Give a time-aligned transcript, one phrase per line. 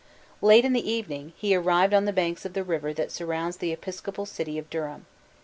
[0.41, 3.71] Late in the evening, he arrived on the banks of the river that surrounds the
[3.71, 5.05] episcopal city of Durham.